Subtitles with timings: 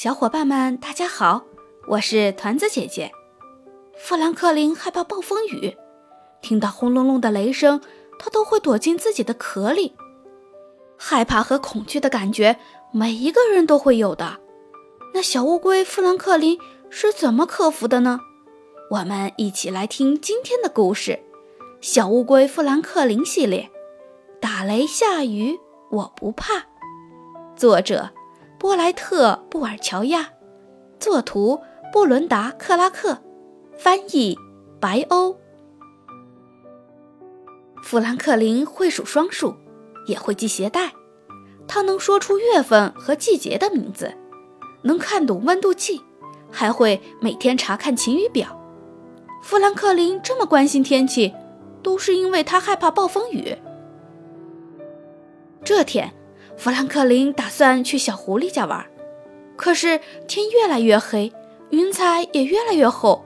[0.00, 1.42] 小伙伴们，大家好，
[1.88, 3.10] 我是团子姐姐。
[3.96, 5.76] 富兰克林害怕暴风雨，
[6.40, 7.80] 听到轰隆隆的雷声，
[8.16, 9.96] 他都会躲进自己的壳里。
[10.96, 12.60] 害怕和恐惧的感觉，
[12.92, 14.38] 每一个人都会有的。
[15.14, 16.56] 那小乌龟富兰克林
[16.88, 18.20] 是怎么克服的呢？
[18.92, 21.10] 我们一起来听今天的故事：
[21.80, 23.68] 《小乌龟富兰克林系列》，
[24.40, 25.58] 打雷下雨
[25.90, 26.68] 我不怕。
[27.56, 28.10] 作者。
[28.58, 30.30] 波莱特·布尔乔亚，
[30.98, 31.60] 作图
[31.92, 33.18] 布伦达·克拉克，
[33.78, 34.36] 翻译
[34.80, 35.38] 白欧。
[37.84, 39.54] 富兰克林会数双数，
[40.08, 40.92] 也会系鞋带。
[41.68, 44.12] 他能说出月份和季节的名字，
[44.82, 46.02] 能看懂温度计，
[46.50, 48.60] 还会每天查看晴雨表。
[49.40, 51.32] 富兰克林这么关心天气，
[51.80, 53.56] 都是因为他害怕暴风雨。
[55.62, 56.12] 这天。
[56.58, 58.84] 富兰克林打算去小狐狸家玩，
[59.56, 61.32] 可是天越来越黑，
[61.70, 63.24] 云彩也越来越厚。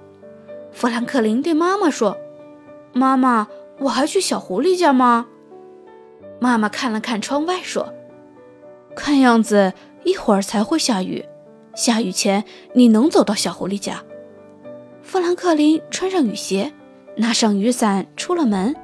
[0.70, 2.15] 富兰克林对妈妈说
[2.92, 3.48] ：“妈妈，
[3.79, 5.27] 我还去小狐狸家吗？”
[6.41, 7.95] 妈妈看了看窗外说
[8.95, 9.73] ：“看样子
[10.05, 11.25] 一会儿才会下雨，
[11.75, 14.05] 下雨前你能走到小狐狸家。”
[15.03, 16.70] 富兰克林穿上雨鞋，
[17.17, 18.77] 拿上雨伞，出了门。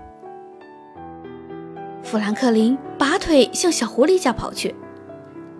[2.11, 4.75] 富兰克林拔腿向小狐狸家跑去，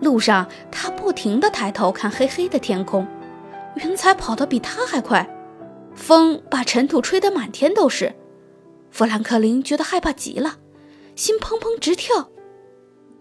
[0.01, 3.07] 路上他不停地抬头看黑黑的天空，
[3.75, 5.29] 云彩跑得比他还快，
[5.93, 8.15] 风把尘土吹得满天都是。
[8.89, 10.55] 富兰克林觉得害怕极了，
[11.15, 12.29] 心砰砰直跳。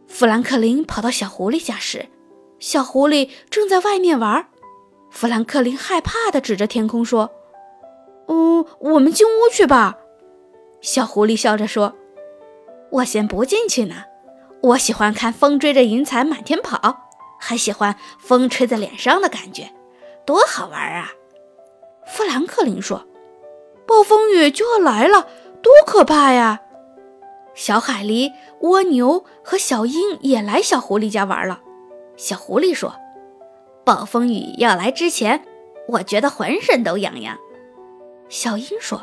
[0.07, 2.07] 富兰克林跑到小狐狸家时，
[2.59, 4.49] 小狐狸正在外面玩。
[5.11, 7.31] 富兰克林害怕地指着天空说
[8.29, 9.99] ：“嗯，我们进屋去吧。”
[10.81, 11.95] 小狐狸笑着说。
[12.91, 14.05] 我先不进去呢，
[14.63, 17.09] 我喜欢看风追着云彩满天跑，
[17.39, 19.71] 还喜欢风吹在脸上的感觉，
[20.25, 21.13] 多好玩啊！
[22.07, 23.07] 富兰克林说
[23.87, 25.29] ：“暴风雨就要来了，
[25.63, 26.61] 多可怕呀！”
[27.55, 31.61] 小海狸、蜗牛和小鹰也来小狐狸家玩了。
[32.17, 32.95] 小狐狸说
[33.85, 35.45] ：“暴风雨要来之前，
[35.89, 37.37] 我觉得浑身都痒痒。”
[38.31, 39.03] 小鹰说：“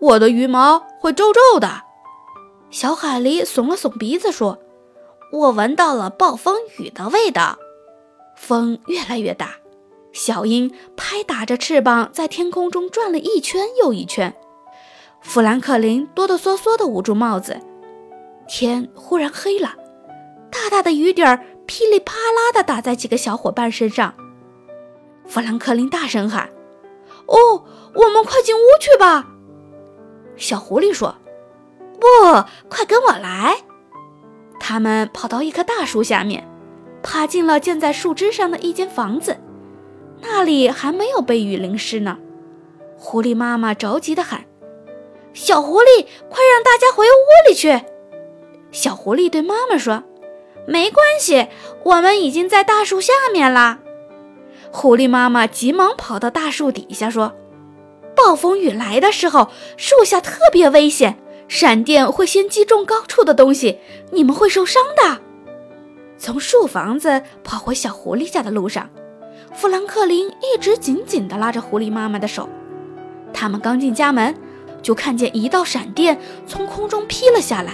[0.00, 1.82] 我的羽毛会皱皱的。”
[2.70, 4.58] 小海狸耸了耸鼻子说
[5.32, 7.58] ：“我闻到了暴风雨的味道。”
[8.36, 9.56] 风越来越大，
[10.12, 14.34] 小鹰拍打着翅膀在天空中转了一圈又一圈。
[15.20, 17.60] 富兰克林哆哆嗦嗦地捂住帽子。
[18.48, 19.74] 天忽然黑了，
[20.50, 24.14] 大大的雨点儿噼里啪啦地打在几个小伙伴身上。
[25.26, 26.48] 富兰克林大声喊
[27.26, 27.64] ：“哦，
[27.94, 29.26] 我们快进屋去吧！”
[30.38, 31.16] 小狐狸说。
[32.00, 32.06] 不，
[32.68, 33.58] 快跟我来！
[34.58, 36.48] 他们跑到一棵大树下面，
[37.02, 39.36] 爬进了建在树枝上的一间房子，
[40.20, 42.18] 那里还没有被雨淋湿呢。
[42.96, 44.44] 狐狸妈妈着急地喊
[45.32, 47.82] ：“小狐狸，快让大家回屋里去！”
[48.72, 50.04] 小狐狸对妈妈说
[50.66, 51.48] ：“没关系，
[51.84, 53.80] 我们已经在大树下面啦。”
[54.72, 57.34] 狐狸妈妈急忙跑到大树底下说
[58.14, 61.18] ：“暴风雨来的时候，树下特别危险。”
[61.50, 63.80] 闪电会先击中高处的东西，
[64.12, 65.20] 你们会受伤的。
[66.16, 68.88] 从树房子跑回小狐狸家的路上，
[69.52, 72.48] 富兰克林一直紧紧地拉着狐狸妈妈的手。
[73.32, 74.32] 他们刚进家门，
[74.80, 77.72] 就看见一道闪电从空中劈了下来。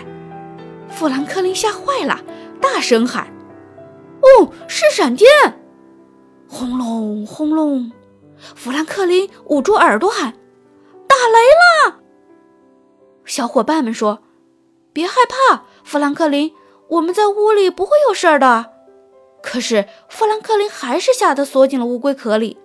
[0.88, 2.24] 富兰克林吓坏了，
[2.62, 3.26] 大声喊
[4.40, 5.28] ：“哦，是闪电！”
[6.48, 7.92] 轰隆轰隆，
[8.38, 10.32] 富兰克林捂住耳朵喊：“！”
[13.36, 14.20] 小伙伴们说
[14.94, 16.54] ：“别害怕，富兰克林，
[16.88, 18.72] 我们在屋里不会有事儿的。”
[19.44, 22.56] 可是富兰克林还是吓得缩进了乌龟壳里。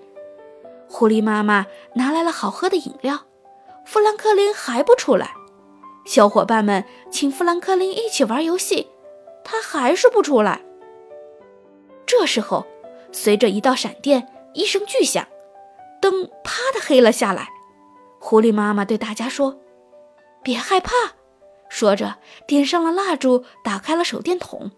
[0.88, 1.66] 狐狸妈妈
[1.96, 3.20] 拿来了好喝的饮料，
[3.86, 5.34] 富兰克林还不出来。
[6.06, 8.88] 小伙伴们请富兰克林一起玩游戏，
[9.44, 10.62] 他还是不出来。
[12.06, 12.66] 这时候，
[13.12, 15.28] 随着一道闪电，一声巨响，
[16.02, 17.50] 灯啪的黑了下来。
[18.22, 19.58] 狐狸妈妈对大家说。
[20.44, 20.92] 别害怕，
[21.70, 22.18] 说着
[22.48, 24.72] 点上了蜡烛，打开了手电筒。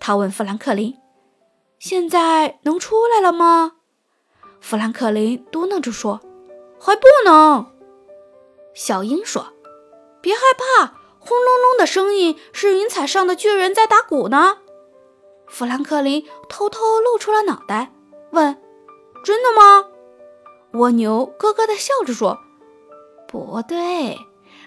[0.00, 0.96] 他问富兰克林
[1.78, 3.72] ：“现在能出来了吗？”
[4.60, 6.20] 富兰克林嘟囔着说
[6.80, 7.66] ：“还不能。”
[8.74, 9.52] 小鹰说
[10.20, 14.58] ：“别害怕，轰隆隆的声音是云彩上的巨人在打鼓呢。”
[15.46, 17.92] 富兰克林偷偷露出了脑袋，
[18.30, 18.60] 问
[19.22, 19.86] ：“真的吗？”
[20.72, 22.38] 蜗牛咯咯地笑着说
[23.28, 24.18] ：“不对。”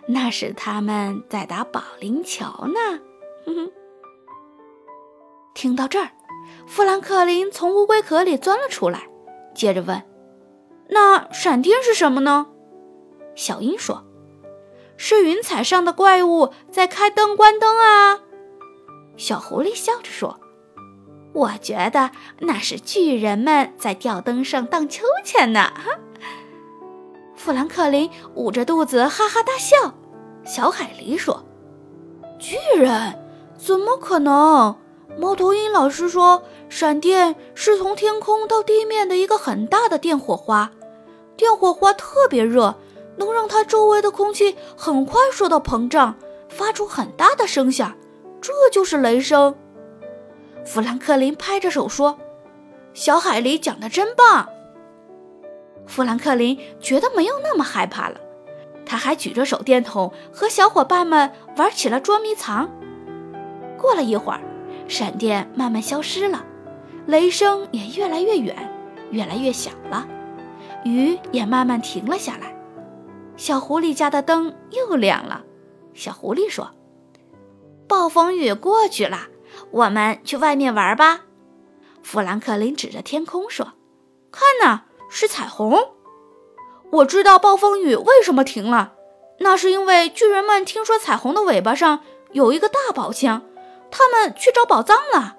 [0.07, 2.99] 那是他们在打保龄球呢。
[3.45, 3.71] 哼哼
[5.53, 6.11] 听到这儿，
[6.67, 9.07] 富兰克林从乌龟壳里钻了出来，
[9.53, 10.03] 接着问
[10.89, 12.47] ：“那闪电是什么呢？”
[13.35, 14.05] 小鹰说
[14.97, 18.19] ：“是云彩上的怪物在开灯关灯啊。”
[19.17, 20.39] 小狐狸笑着说
[21.33, 25.71] ：“我觉得那是巨人们在吊灯上荡秋千呢。”
[27.45, 29.93] 富兰克林捂着肚子哈哈大笑。
[30.43, 31.45] 小海狸说
[32.39, 33.13] ：“巨人？
[33.55, 34.75] 怎么可能？”
[35.15, 40.71] 猫头鹰老师说：“闪电是从天空到地面的一个很大的电火花，
[41.37, 42.73] 电火花特别热，
[43.17, 46.15] 能让它周围的空气很快受到膨胀，
[46.49, 47.95] 发出很大的声响，
[48.41, 49.53] 这就是雷声。”
[50.65, 52.17] 富兰克林拍着手说
[52.95, 54.49] ：“小海狸讲的真棒。”
[55.87, 58.19] 富兰克林觉得没有那么害怕了，
[58.85, 62.69] 他还举着手电筒和小伙伴们玩起了捉迷藏。
[63.77, 64.41] 过了一会儿。
[64.87, 66.45] 闪电慢慢消失了，
[67.07, 68.55] 雷声也越来越远，
[69.09, 70.07] 越来越响了，
[70.83, 72.55] 雨也慢慢停了下来。
[73.35, 75.43] 小狐狸家的灯又亮了。
[75.95, 76.69] 小狐狸说
[77.89, 79.21] ：“暴风雨过去了，
[79.71, 81.21] 我们去外面玩吧。”
[82.03, 83.73] 富兰克林指着天空说
[84.31, 85.77] ：“看呐，是彩虹。
[86.91, 88.93] 我知道暴风雨为什么停了，
[89.39, 93.41] 那是因为巨人们听说彩虹的尾巴上有一个大宝箱。”
[93.91, 95.37] 他们去找宝藏了。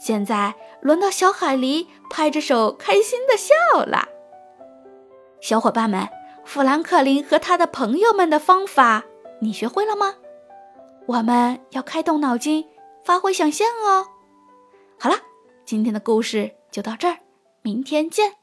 [0.00, 3.54] 现在轮到小海狸拍着手开心的笑
[3.84, 4.08] 了。
[5.40, 6.08] 小伙伴们，
[6.44, 9.04] 富兰克林和他的朋友们的方法，
[9.40, 10.16] 你学会了吗？
[11.06, 12.66] 我们要开动脑筋，
[13.04, 14.08] 发挥想象哦。
[14.98, 15.16] 好了，
[15.64, 17.18] 今天的故事就到这儿，
[17.62, 18.41] 明天见。